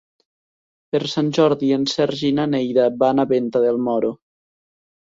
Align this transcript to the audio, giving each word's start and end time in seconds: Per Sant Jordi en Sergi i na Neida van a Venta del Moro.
Per 0.95 1.01
Sant 1.11 1.29
Jordi 1.39 1.69
en 1.77 1.85
Sergi 1.93 2.27
i 2.33 2.35
na 2.41 2.49
Neida 2.55 2.89
van 3.05 3.27
a 3.27 3.31
Venta 3.35 3.65
del 3.69 3.83
Moro. 3.91 4.15